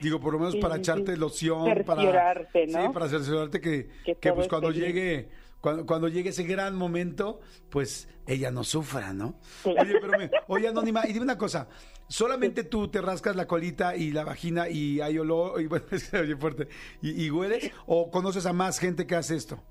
digo, 0.01 0.21
por 0.21 0.33
lo 0.33 0.39
menos 0.39 0.55
Sí, 0.55 0.61
para 0.61 0.77
sí, 0.77 0.81
echarte 0.81 1.15
sí. 1.15 1.19
loción, 1.19 1.83
para 1.85 2.03
¿no? 2.69 2.87
Sí, 2.87 2.89
para 2.93 3.09
cerciorarte 3.09 3.61
que, 3.61 3.89
Que 4.05 4.15
que 4.15 4.33
pues 4.33 4.49
cuando 4.49 4.71
bien. 4.71 4.83
Cuando, 5.63 5.87
cuando 5.87 6.09
llegue 6.09 6.29
ese 6.31 6.43
gran 6.45 6.77
momento, 6.77 7.41
pues 7.71 8.09
ella 8.27 8.51
no 8.51 8.63
sufra, 8.65 9.15
¿no? 9.15 9.41
Oye, 9.65 9.95
pero 10.01 10.19
me- 10.19 10.31
oye, 10.49 10.69
Anónima, 10.69 11.07
y 11.09 11.13
dime 11.15 11.25
una 11.25 11.39
cosa, 11.39 11.69
¿solamente 12.09 12.65
tú 12.65 12.89
te 12.89 13.01
rascas 13.01 13.35
la 13.37 13.47
colita 13.47 13.97
y 13.97 14.11
la 14.13 14.25
vagina 14.25 14.69
y 14.69 15.01
hay 15.01 15.17
olor, 15.19 15.61
y 15.61 15.67
bueno, 15.67 15.87
es 15.93 16.11
que 16.11 16.19
oye 16.19 16.37
fuerte, 16.37 16.69
y, 17.01 17.25
y 17.25 17.31
hueles, 17.31 17.71
o 17.87 18.11
conoces 18.11 18.45
a 18.45 18.53
más 18.53 18.79
gente 18.79 19.07
que 19.07 19.15
hace 19.17 19.37
esto? 19.37 19.63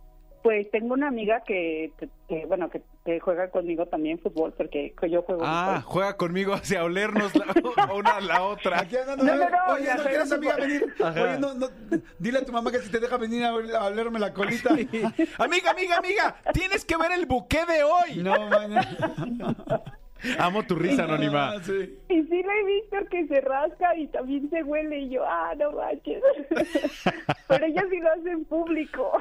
Pues 0.43 0.69
tengo 0.71 0.93
una 0.93 1.07
amiga 1.07 1.41
que, 1.45 1.91
que, 2.27 2.45
bueno, 2.47 2.69
que, 2.69 2.81
que 3.05 3.19
juega 3.19 3.49
conmigo 3.51 3.85
también 3.85 4.19
fútbol, 4.19 4.53
porque 4.57 4.93
yo 5.09 5.21
juego 5.21 5.41
Ah, 5.45 5.81
fútbol. 5.81 5.93
juega 5.93 6.17
conmigo 6.17 6.53
hacia 6.53 6.83
olernos 6.83 7.35
la, 7.35 7.45
una 7.95 8.17
a 8.17 8.21
la 8.21 8.41
otra. 8.43 8.79
Aquí 8.81 8.95
No, 9.05 9.15
no, 9.15 9.35
no, 9.35 9.73
oye, 9.73 9.89
¿no 9.95 10.03
quieres 10.03 10.31
amiga 10.31 10.55
venir? 10.55 10.93
Oye, 10.99 11.37
no, 11.39 11.53
no, 11.53 11.67
dile 12.19 12.39
a 12.39 12.45
tu 12.45 12.51
mamá 12.51 12.71
que 12.71 12.79
si 12.79 12.89
te 12.89 12.99
deja 12.99 13.17
venir 13.17 13.43
a, 13.43 13.49
a 13.49 13.85
olerme 13.85 14.19
la 14.19 14.33
colita. 14.33 14.69
amiga, 15.37 15.71
amiga, 15.71 15.97
amiga, 15.97 16.35
tienes 16.53 16.85
que 16.85 16.97
ver 16.97 17.11
el 17.11 17.25
buque 17.25 17.65
de 17.65 17.83
hoy. 17.83 18.17
No, 18.17 18.47
man. 18.49 18.75
Amo 20.39 20.63
tu 20.63 20.75
risa 20.75 21.03
anónima. 21.05 21.51
Ah, 21.51 21.59
sí. 21.61 21.97
Y 22.09 22.23
sí 22.23 22.43
lo 22.43 22.51
he 22.51 22.65
visto 22.65 22.97
que 23.09 23.27
se 23.27 23.41
rasca 23.41 23.95
y 23.95 24.07
también 24.07 24.49
se 24.49 24.63
huele 24.63 24.99
y 24.99 25.09
yo, 25.09 25.23
ah, 25.25 25.53
no 25.57 25.71
manches. 25.73 26.21
Pero 27.47 27.65
ella 27.65 27.83
sí 27.89 27.99
lo 27.99 28.11
hace 28.11 28.29
en 28.29 28.45
público. 28.45 29.11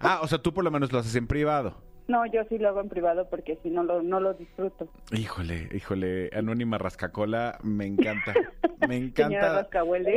Ah, 0.00 0.20
o 0.22 0.28
sea, 0.28 0.38
tú 0.38 0.52
por 0.52 0.64
lo 0.64 0.70
menos 0.70 0.92
lo 0.92 0.98
haces 0.98 1.14
en 1.16 1.26
privado. 1.26 1.76
No, 2.08 2.24
yo 2.26 2.44
sí 2.48 2.58
lo 2.58 2.68
hago 2.68 2.80
en 2.80 2.88
privado 2.88 3.28
porque 3.28 3.58
si 3.62 3.70
no 3.70 3.82
lo, 3.82 4.02
no 4.02 4.20
lo 4.20 4.34
disfruto. 4.34 4.88
Híjole, 5.10 5.68
híjole, 5.72 6.30
Anónima 6.32 6.78
Rascacola, 6.78 7.58
me 7.62 7.86
encanta. 7.86 8.32
Me 8.86 8.96
encanta. 8.96 9.66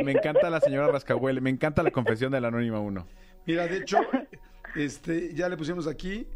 Me 0.04 0.12
encanta 0.12 0.50
la 0.50 0.60
señora 0.60 0.86
Rascahuele, 0.88 1.40
me 1.40 1.50
encanta 1.50 1.82
la 1.82 1.90
confesión 1.90 2.30
de 2.30 2.40
la 2.40 2.48
Anónima 2.48 2.78
1. 2.78 3.06
Mira, 3.46 3.66
de 3.66 3.78
hecho, 3.78 3.98
este, 4.76 5.34
ya 5.34 5.48
le 5.48 5.56
pusimos 5.56 5.88
aquí. 5.88 6.26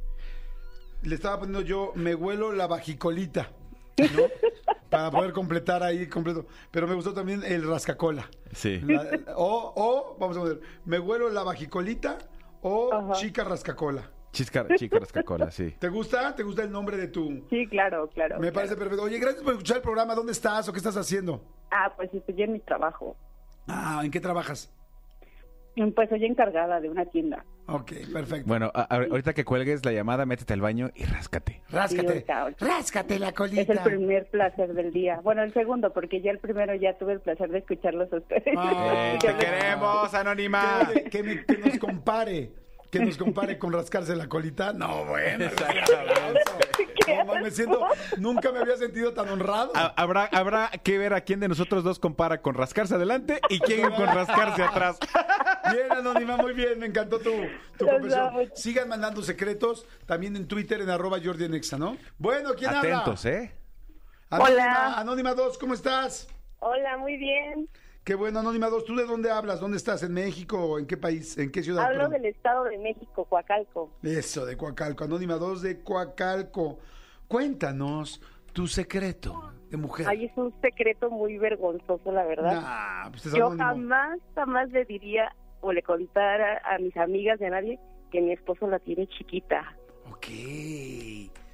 Le 1.05 1.15
estaba 1.15 1.39
poniendo 1.41 1.61
yo, 1.61 1.93
me 1.95 2.15
huelo 2.15 2.53
la 2.53 2.67
vajicolita, 2.67 3.51
¿no? 3.99 4.23
Para 4.91 5.11
poder 5.11 5.33
completar 5.33 5.83
ahí 5.83 6.07
completo. 6.09 6.47
Pero 6.71 6.87
me 6.87 6.95
gustó 6.95 7.13
también 7.13 7.43
el 7.45 7.67
rascacola. 7.69 8.29
Sí. 8.53 8.81
La- 8.81 9.07
o, 9.37 9.73
o, 9.77 10.17
vamos 10.19 10.37
a 10.37 10.43
ver, 10.45 10.61
me 10.85 10.99
huelo 10.99 11.29
la 11.31 11.43
vajicolita 11.43 12.19
o 12.63 12.93
Ajá. 12.93 13.13
chica 13.15 13.45
rascacola. 13.45 14.11
Chisca, 14.33 14.67
chica 14.77 14.99
rascacola, 14.99 15.51
sí. 15.53 15.77
¿Te 15.79 15.89
gusta? 15.89 16.35
¿Te 16.35 16.43
gusta 16.43 16.63
el 16.65 16.73
nombre 16.73 16.97
de 16.97 17.07
tu...? 17.07 17.47
Sí, 17.51 17.69
claro, 17.69 18.09
claro. 18.09 18.35
Me 18.37 18.51
claro. 18.51 18.55
parece 18.55 18.77
perfecto. 18.77 19.05
Oye, 19.05 19.19
gracias 19.21 19.43
por 19.45 19.53
escuchar 19.53 19.77
el 19.77 19.83
programa. 19.85 20.15
¿Dónde 20.17 20.33
estás 20.33 20.69
o 20.69 20.73
qué 20.73 20.79
estás 20.79 20.97
haciendo? 20.97 21.41
Ah, 21.71 21.93
pues 21.95 22.13
estoy 22.13 22.43
en 22.43 22.53
mi 22.55 22.59
trabajo. 22.61 23.17
Ah, 23.69 24.01
¿en 24.05 24.11
qué 24.11 24.19
trabajas? 24.21 24.73
Pues 25.97 26.09
soy 26.09 26.25
encargada 26.25 26.81
de 26.81 26.89
una 26.89 27.05
tienda. 27.07 27.45
Ok, 27.67 27.93
perfecto. 28.13 28.47
Bueno, 28.47 28.71
a- 28.75 28.83
a- 28.83 28.97
ahorita 28.97 29.33
que 29.33 29.45
cuelgues 29.45 29.85
la 29.85 29.91
llamada, 29.93 30.25
métete 30.25 30.53
al 30.53 30.61
baño 30.61 30.91
y 30.95 31.05
ráscate. 31.05 31.63
Ráscate, 31.71 32.25
ahorita. 32.33 32.65
ráscate 32.67 33.19
la 33.19 33.33
colita. 33.33 33.63
Es 33.63 33.69
el 33.71 33.79
primer 33.81 34.27
placer 34.31 34.73
del 34.75 34.93
día. 34.93 35.19
Bueno, 35.25 35.43
el 35.43 35.53
segundo, 35.53 35.93
porque 35.93 36.21
ya 36.21 36.31
el 36.31 36.39
primero 36.39 36.75
ya 36.77 36.97
tuve 36.97 37.15
el 37.15 37.21
placer 37.21 37.51
de 37.51 37.59
escucharlos 37.59 38.13
a 38.13 38.17
ustedes. 38.19 38.45
Ah, 38.57 38.93
Eh, 39.15 39.19
te 39.21 39.33
me- 39.33 39.39
queremos, 39.39 40.15
Anónima. 40.15 40.89
Que, 40.93 41.05
que 41.11 41.23
me- 41.25 41.45
que 41.45 41.59
nos 41.59 41.79
compare. 41.79 42.51
Que 42.91 43.01
nos 43.01 43.17
compare 43.17 43.59
con 43.59 43.73
rascarse 43.73 44.15
la 44.15 44.29
colita. 44.29 44.73
No, 44.73 45.05
bueno. 45.07 45.47
No, 47.27 47.35
me 47.43 47.51
siento, 47.51 47.87
nunca 48.19 48.51
me 48.53 48.61
había 48.61 48.77
sentido 48.77 49.13
tan 49.13 49.29
honrado. 49.29 49.73
Ha- 49.75 49.93
Habrá, 49.97 50.25
habrá 50.33 50.71
que 50.83 50.97
ver 50.99 51.13
a 51.13 51.21
quién 51.23 51.41
de 51.41 51.49
nosotros 51.49 51.83
dos 51.85 51.99
compara 51.99 52.41
con 52.41 52.55
rascarse 52.55 52.95
adelante 52.95 53.41
y 53.49 53.59
quién 53.59 53.91
con 53.91 54.07
rascarse 54.07 54.63
atrás. 54.63 54.99
Bien, 55.73 55.93
Anónima, 55.93 56.37
muy 56.37 56.53
bien, 56.53 56.79
me 56.79 56.87
encantó 56.87 57.19
tu, 57.19 57.31
tu 57.79 57.87
confesión. 57.87 58.51
Sigan 58.55 58.89
mandando 58.89 59.23
secretos, 59.23 59.87
también 60.07 60.37
en 60.37 60.47
Twitter, 60.47 60.81
en 60.81 60.91
arroba 60.91 61.19
Jordi 61.23 61.45
en 61.45 61.55
Exa, 61.55 61.79
¿no? 61.79 61.97
Bueno, 62.19 62.51
¿quién 62.55 62.75
habla? 62.75 62.99
Atentos, 62.99 63.25
¿eh? 63.27 63.55
Anónima, 64.31 64.55
Hola. 64.55 64.95
Anónima 64.99 65.35
2, 65.35 65.59
¿cómo 65.59 65.75
estás? 65.75 66.29
Hola, 66.61 66.97
muy 66.99 67.17
bien. 67.17 67.69
Qué 68.05 68.15
bueno, 68.15 68.41
Anónima 68.41 68.69
2, 68.69 68.85
¿tú 68.85 68.97
de 68.97 69.07
dónde 69.07 69.31
hablas? 69.31 69.61
¿Dónde 69.61 69.77
estás? 69.79 70.03
¿En 70.03 70.13
México 70.13 70.59
o 70.63 70.79
en 70.79 70.87
qué 70.87 70.97
país? 70.97 71.39
¿En 71.39 71.51
qué 71.51 71.63
ciudad? 71.63 71.85
Hablo 71.85 72.05
Perdón. 72.05 72.13
del 72.13 72.27
Estado 72.27 72.65
de 72.65 72.79
México, 72.79 73.25
Coacalco. 73.25 73.91
Eso, 74.03 74.45
de 74.45 74.57
Coacalco. 74.57 75.05
Anónima 75.05 75.37
2 75.37 75.63
de 75.63 75.83
Coacalco. 75.83 76.79
Cuéntanos 77.29 78.21
tu 78.53 78.67
secreto 78.67 79.53
de 79.71 79.77
mujer. 79.79 80.07
Ay, 80.09 80.27
es 80.27 80.33
un 80.37 80.55
secreto 80.61 81.11
muy 81.11 81.39
vergonzoso, 81.39 82.13
la 82.13 82.25
verdad. 82.25 82.61
Nah, 82.61 83.11
pues 83.11 83.25
es 83.27 83.33
Yo 83.33 83.47
anónimo. 83.47 83.65
jamás, 83.65 84.19
jamás 84.35 84.69
le 84.71 84.85
diría 84.85 85.35
o 85.65 85.73
le 85.73 85.83
contara 85.83 86.61
a 86.65 86.79
mis 86.79 86.97
amigas 86.97 87.39
de 87.41 87.51
nadie 87.51 87.79
que 88.13 88.21
mi 88.21 88.33
esposo 88.33 88.67
la 88.69 88.79
tiene 88.79 89.07
chiquita. 89.09 89.75
Ok. 90.11 90.27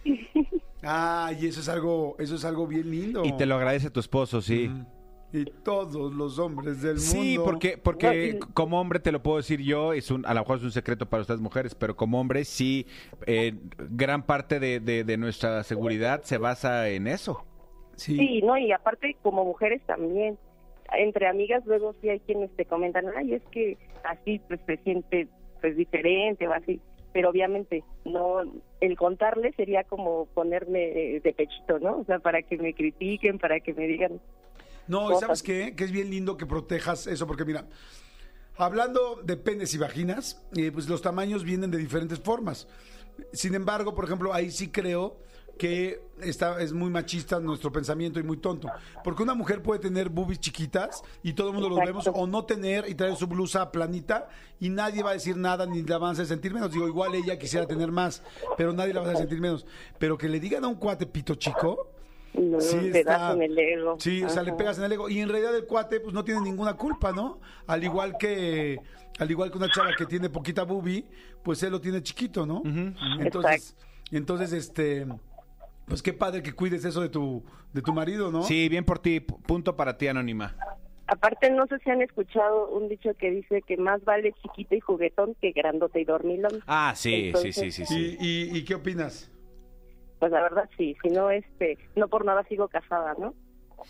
Ah, 0.83 1.31
y 1.39 1.47
eso 1.47 1.61
es 1.61 1.69
algo, 1.69 2.17
eso 2.19 2.37
es 2.37 2.45
algo 2.47 2.67
bien 2.67 2.91
lindo. 2.91 3.23
Y 3.27 3.33
te 3.37 3.45
lo 3.45 3.57
agradece 3.57 3.91
tu 3.91 4.01
esposo, 4.01 4.41
sí. 4.41 4.71
Y 5.31 5.45
todos 5.45 6.11
los 6.15 6.39
hombres 6.39 6.81
del 6.81 6.95
mundo. 6.95 7.03
Sí, 7.03 7.37
porque, 7.45 7.77
porque 7.77 8.39
como 8.55 8.81
hombre 8.81 8.99
te 8.99 9.13
lo 9.13 9.23
puedo 9.23 9.37
decir 9.37 9.61
yo, 9.61 9.93
es 9.93 10.11
un, 10.11 10.25
a 10.25 10.33
lo 10.33 10.41
mejor 10.41 10.57
es 10.57 10.63
un 10.65 10.73
secreto 10.73 11.05
para 11.05 11.21
ustedes 11.21 11.41
mujeres, 11.43 11.75
pero 11.75 11.95
como 11.97 12.19
hombre 12.19 12.47
sí, 12.47 12.87
eh, 13.27 13.53
gran 13.91 14.23
parte 14.23 14.59
de, 14.59 14.81
de- 14.81 15.05
de 15.05 15.17
nuestra 15.19 15.63
seguridad 15.65 16.23
se 16.23 16.39
basa 16.39 16.89
en 16.89 17.09
eso. 17.09 17.45
Sí. 17.97 18.17
Sí, 18.17 18.41
no, 18.43 18.57
y 18.57 18.73
aparte 18.73 19.19
como 19.23 19.45
mujeres 19.45 19.83
también. 19.87 20.39
Entre 20.95 21.27
amigas 21.29 21.63
luego 21.67 21.95
sí 22.01 22.09
hay 22.09 22.21
quienes 22.21 22.51
te 22.57 22.65
comentan, 22.65 23.05
ay, 23.17 23.35
es 23.35 23.43
que 23.53 23.77
así 24.05 24.41
pues 24.49 24.61
se 24.67 24.77
siente 24.79 25.29
pues 25.61 25.77
diferente 25.77 26.47
o 26.49 26.53
así. 26.53 26.81
Pero 27.13 27.31
obviamente 27.31 27.83
no, 28.05 28.41
el 28.81 28.97
contarle 28.97 29.53
sería 29.55 29.83
como 29.85 30.27
ponerme 30.27 31.21
de 31.23 31.35
pechito, 31.37 31.79
¿no? 31.81 31.99
O 31.99 32.05
sea, 32.05 32.21
para 32.21 32.43
que 32.43 32.57
me 32.57 32.73
critiquen, 32.73 33.39
para 33.39 33.59
que 33.59 33.75
me 33.75 33.87
digan, 33.89 34.21
No, 34.87 35.07
¿y 35.07 35.15
cosas. 35.15 35.21
¿sabes 35.21 35.43
qué? 35.43 35.75
Que 35.75 35.85
es 35.85 35.93
bien 35.93 36.09
lindo 36.11 36.37
que 36.37 36.47
protejas 36.47 37.09
eso, 37.09 37.27
porque 37.27 37.45
mira, 37.45 37.67
hablando 38.57 39.17
de 39.25 39.37
penes 39.37 39.75
y 39.75 39.79
vaginas, 39.79 40.47
eh, 40.57 40.71
pues 40.73 40.89
los 40.89 41.03
tamaños 41.03 41.43
vienen 41.43 41.71
de 41.71 41.79
diferentes 41.79 42.21
formas. 42.21 42.69
Sin 43.33 43.55
embargo, 43.55 43.95
por 43.95 44.05
ejemplo, 44.05 44.33
ahí 44.33 44.51
sí 44.51 44.71
creo 44.71 45.17
que 45.61 46.01
está, 46.23 46.59
es 46.63 46.73
muy 46.73 46.89
machista 46.89 47.39
nuestro 47.39 47.71
pensamiento 47.71 48.19
y 48.19 48.23
muy 48.23 48.39
tonto. 48.39 48.67
Porque 49.05 49.23
una 49.23 49.35
mujer 49.35 49.61
puede 49.63 49.79
tener 49.79 50.09
boobies 50.09 50.41
chiquitas 50.41 51.03
y 51.23 51.35
todo 51.35 51.49
el 51.49 51.53
mundo 51.53 51.69
los 51.69 51.81
Exacto. 51.81 52.01
vemos, 52.13 52.19
o 52.19 52.27
no 52.27 52.47
tener 52.47 52.89
y 52.89 52.95
traer 52.95 53.15
su 53.17 53.27
blusa 53.27 53.71
planita 53.71 54.27
y 54.59 54.71
nadie 54.71 55.03
va 55.03 55.11
a 55.11 55.13
decir 55.13 55.37
nada 55.37 55.67
ni 55.67 55.83
la 55.83 55.99
van 55.99 56.09
a 56.09 56.13
hacer 56.13 56.25
sentir 56.25 56.55
menos. 56.55 56.73
Digo, 56.73 56.89
igual 56.89 57.15
ella 57.15 57.39
quisiera 57.39 57.67
tener 57.67 57.93
más, 57.93 58.23
pero 58.57 58.73
nadie 58.73 58.95
la 58.95 59.01
va 59.01 59.09
a 59.09 59.11
hacer 59.11 59.25
sentir 59.25 59.39
menos. 59.43 59.67
Pero 59.99 60.17
que 60.17 60.31
le 60.31 60.41
digan 60.41 60.65
a 60.65 60.69
un 60.69 60.77
cuate 60.77 61.05
pito 61.05 61.35
chico, 61.35 61.93
no, 62.33 62.59
Sí, 62.59 62.91
está- 62.95 63.19
das 63.19 63.35
en 63.37 63.43
el 63.43 63.59
ego. 63.59 63.97
Sí, 63.99 64.25
o 64.25 64.31
sea, 64.31 64.43
le 64.43 64.55
pegas 64.55 64.79
en 64.79 64.85
el 64.85 64.93
ego. 64.93 65.11
Y 65.11 65.19
en 65.21 65.29
realidad 65.29 65.55
el 65.55 65.67
cuate, 65.67 66.01
pues 66.01 66.15
no 66.15 66.25
tiene 66.25 66.41
ninguna 66.41 66.73
culpa, 66.73 67.13
¿no? 67.13 67.39
Al 67.67 67.85
igual 67.85 68.17
que, 68.19 68.79
al 69.19 69.31
igual 69.31 69.51
que 69.51 69.59
una 69.59 69.69
chava 69.71 69.91
que 69.95 70.07
tiene 70.07 70.31
poquita 70.31 70.63
boobie, 70.63 71.05
pues 71.43 71.63
él 71.65 71.73
lo 71.73 71.83
tiene 71.83 72.03
chiquito, 72.03 72.47
¿no? 72.47 72.63
Entonces, 73.19 73.77
entonces, 74.13 74.53
este, 74.53 75.07
pues 75.91 76.03
qué 76.03 76.15
padre 76.15 76.43
que 76.43 76.55
cuides 76.55 76.87
eso 76.87 77.03
de 77.03 77.11
tu, 77.11 77.45
de 77.75 77.83
tu 77.83 77.93
marido, 77.93 78.33
¿no? 78.33 78.43
Sí, 78.45 78.71
bien 78.71 78.85
por 78.87 79.01
ti, 79.01 79.21
punto 79.21 79.77
para 79.77 79.99
ti, 79.99 80.09
Anónima. 80.09 80.57
Aparte, 81.07 81.51
no 81.51 81.67
sé 81.67 81.79
si 81.81 81.91
han 81.91 82.01
escuchado 82.01 82.69
un 82.69 82.89
dicho 82.89 83.13
que 83.15 83.33
dice 83.33 83.63
que 83.63 83.77
más 83.77 84.03
vale 84.05 84.33
chiquito 84.41 84.77
y 84.77 84.81
juguetón 84.81 85.35
que 85.41 85.51
grandote 85.51 86.01
y 86.01 86.05
dormilón. 86.05 86.63
Ah, 86.69 86.93
sí, 86.95 87.33
sí, 87.35 87.53
sí, 87.53 87.73
sí, 87.73 87.83
¿Y, 87.83 87.87
sí. 87.87 88.17
y, 88.21 88.57
y 88.57 88.65
qué 88.65 88.77
opinas? 88.77 89.31
Pues 90.21 90.31
la 90.31 90.41
verdad 90.41 90.71
sí, 90.79 90.97
si 91.03 91.09
no, 91.09 91.31
este, 91.31 91.79
no 91.97 92.07
por 92.09 92.25
nada 92.25 92.45
sigo 92.45 92.69
casada, 92.69 93.15
¿no? 93.19 93.35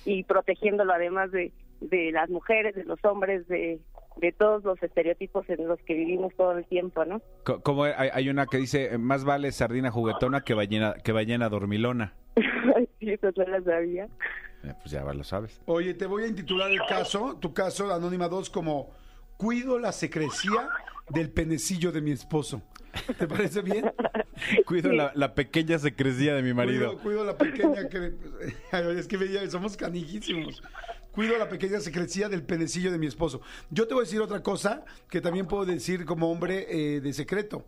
Y 0.06 0.24
protegiéndolo 0.24 0.94
además 0.94 1.30
de, 1.30 1.52
de 1.80 2.10
las 2.12 2.30
mujeres, 2.30 2.74
de 2.74 2.84
los 2.84 3.04
hombres, 3.04 3.46
de, 3.48 3.80
de 4.20 4.32
todos 4.32 4.62
los 4.64 4.82
estereotipos 4.82 5.48
en 5.48 5.66
los 5.66 5.78
que 5.82 5.94
vivimos 5.94 6.32
todo 6.36 6.52
el 6.52 6.64
tiempo, 6.66 7.04
¿no? 7.04 7.20
Co- 7.44 7.60
Como 7.62 7.84
hay, 7.84 8.28
una 8.28 8.46
que 8.46 8.58
dice, 8.58 8.96
más 8.98 9.24
vale 9.24 9.50
sardina 9.52 9.90
juguetona 9.90 10.42
que 10.42 10.54
ballena, 10.54 10.94
que 11.02 11.12
ballena 11.12 11.48
dormilona. 11.48 12.14
sí, 13.00 13.10
eso 13.10 13.30
no 13.36 13.44
lo 13.46 13.64
sabía. 13.64 14.04
Eh, 14.62 14.74
pues 14.80 14.90
ya 14.90 15.02
lo 15.02 15.24
sabes. 15.24 15.60
Oye, 15.66 15.94
te 15.94 16.06
voy 16.06 16.24
a 16.24 16.26
intitular 16.26 16.70
el 16.70 16.80
caso, 16.88 17.36
tu 17.40 17.52
caso, 17.54 17.92
Anónima 17.92 18.28
2, 18.28 18.50
como 18.50 18.90
Cuido 19.36 19.78
la 19.78 19.90
secrecía 19.92 20.68
del 21.08 21.30
penecillo 21.30 21.90
de 21.92 22.02
mi 22.02 22.10
esposo. 22.12 22.62
¿Te 23.18 23.26
parece 23.26 23.62
bien? 23.62 23.90
Cuido 24.66 24.92
la, 24.92 25.12
la 25.14 25.34
pequeña 25.34 25.78
secrecía 25.78 26.34
de 26.34 26.42
mi 26.42 26.52
marido. 26.52 26.90
Cuido, 26.98 27.02
cuido 27.02 27.24
la 27.24 27.38
pequeña 27.38 27.88
que... 27.88 28.12
Es 28.98 29.06
que 29.08 29.16
veía, 29.16 29.48
somos 29.48 29.76
canijísimos. 29.76 30.62
Cuido 31.12 31.36
la 31.38 31.48
pequeña 31.48 31.80
secrecía 31.80 32.28
del 32.28 32.42
penecillo 32.42 32.92
de 32.92 32.98
mi 32.98 33.06
esposo. 33.06 33.40
Yo 33.70 33.86
te 33.88 33.94
voy 33.94 34.02
a 34.02 34.04
decir 34.04 34.20
otra 34.20 34.42
cosa 34.42 34.84
que 35.08 35.20
también 35.20 35.46
puedo 35.46 35.64
decir 35.64 36.04
como 36.04 36.30
hombre 36.30 36.66
eh, 36.68 37.00
de 37.00 37.12
secreto. 37.12 37.64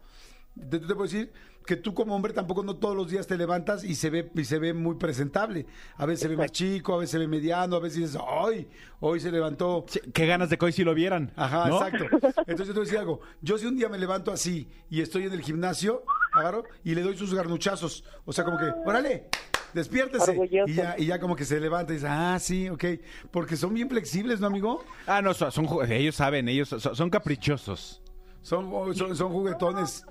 Te, 0.54 0.78
te 0.78 0.86
puedo 0.86 1.04
decir 1.04 1.32
que 1.66 1.76
tú 1.76 1.94
como 1.94 2.14
hombre 2.14 2.32
tampoco 2.32 2.62
no 2.62 2.76
todos 2.76 2.96
los 2.96 3.10
días 3.10 3.26
te 3.26 3.36
levantas 3.36 3.84
y 3.84 3.94
se 3.94 4.10
ve 4.10 4.30
y 4.34 4.44
se 4.44 4.58
ve 4.58 4.74
muy 4.74 4.96
presentable. 4.96 5.66
A 5.96 6.06
veces 6.06 6.20
se 6.20 6.28
ve 6.28 6.36
más 6.36 6.52
chico, 6.52 6.94
a 6.94 6.98
veces 6.98 7.12
se 7.12 7.18
ve 7.18 7.28
mediano, 7.28 7.76
a 7.76 7.80
veces 7.80 7.98
dices, 7.98 8.20
¡ay! 8.28 8.68
Hoy 9.00 9.20
se 9.20 9.30
levantó 9.30 9.84
Sí, 9.88 10.00
Qué 10.12 10.26
ganas 10.26 10.50
de 10.50 10.58
que 10.58 10.64
hoy 10.64 10.72
sí 10.72 10.84
lo 10.84 10.94
vieran. 10.94 11.32
Ajá, 11.36 11.68
¿no? 11.68 11.84
exacto. 11.84 12.04
Entonces 12.46 12.68
yo 12.68 12.72
te 12.74 12.80
voy 12.80 12.82
a 12.82 12.84
decir 12.84 12.98
algo. 12.98 13.20
Yo 13.40 13.58
si 13.58 13.66
un 13.66 13.76
día 13.76 13.88
me 13.88 13.98
levanto 13.98 14.32
así 14.32 14.68
y 14.90 15.00
estoy 15.00 15.24
en 15.24 15.32
el 15.32 15.42
gimnasio, 15.42 16.04
agarro 16.32 16.64
y 16.84 16.94
le 16.94 17.02
doy 17.02 17.16
sus 17.16 17.34
garnuchazos. 17.34 18.04
O 18.24 18.32
sea, 18.32 18.44
como 18.44 18.58
que, 18.58 18.66
órale, 18.84 19.28
despiértese. 19.74 20.38
Y 20.66 20.74
ya, 20.74 20.94
y 20.98 21.06
ya 21.06 21.18
como 21.18 21.36
que 21.36 21.44
se 21.44 21.60
levanta 21.60 21.92
y 21.92 21.96
dice, 21.96 22.08
ah, 22.08 22.38
sí, 22.40 22.68
ok. 22.68 22.84
Porque 23.30 23.56
son 23.56 23.74
bien 23.74 23.88
flexibles, 23.88 24.40
¿no, 24.40 24.46
amigo? 24.46 24.84
Ah, 25.06 25.22
no, 25.22 25.34
son, 25.34 25.52
son 25.52 25.66
ellos 25.90 26.16
saben, 26.16 26.48
ellos 26.48 26.68
son, 26.68 26.80
son 26.80 27.10
caprichosos. 27.10 28.02
Son, 28.42 28.94
son, 28.94 29.16
son 29.16 29.32
juguetones. 29.32 30.04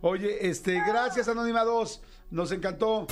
Oye, 0.00 0.48
este, 0.48 0.80
gracias, 0.86 1.28
Anónima 1.28 1.64
2. 1.64 2.02
Nos 2.30 2.52
encantó. 2.52 3.06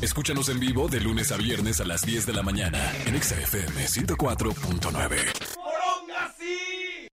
Escúchanos 0.00 0.48
en 0.48 0.60
vivo 0.60 0.88
de 0.88 1.00
lunes 1.00 1.32
a 1.32 1.36
viernes 1.36 1.80
a 1.80 1.84
las 1.84 2.02
10 2.02 2.26
de 2.26 2.32
la 2.32 2.42
mañana 2.42 2.78
en 3.04 3.16
Exa 3.16 3.36
FM 3.40 3.84
104.9. 3.84 5.59